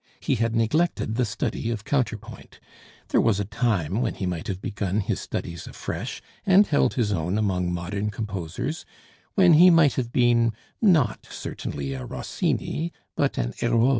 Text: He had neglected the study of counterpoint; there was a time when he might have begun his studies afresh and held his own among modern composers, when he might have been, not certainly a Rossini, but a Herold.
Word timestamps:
He 0.19 0.33
had 0.33 0.55
neglected 0.55 1.13
the 1.13 1.25
study 1.25 1.69
of 1.69 1.85
counterpoint; 1.85 2.59
there 3.09 3.21
was 3.21 3.39
a 3.39 3.45
time 3.45 4.01
when 4.01 4.15
he 4.15 4.25
might 4.25 4.47
have 4.47 4.59
begun 4.59 4.99
his 5.01 5.21
studies 5.21 5.67
afresh 5.67 6.23
and 6.43 6.65
held 6.65 6.95
his 6.95 7.11
own 7.11 7.37
among 7.37 7.71
modern 7.71 8.09
composers, 8.09 8.83
when 9.35 9.53
he 9.53 9.69
might 9.69 9.93
have 9.93 10.11
been, 10.11 10.53
not 10.81 11.27
certainly 11.29 11.93
a 11.93 12.03
Rossini, 12.03 12.91
but 13.15 13.37
a 13.37 13.53
Herold. 13.59 13.89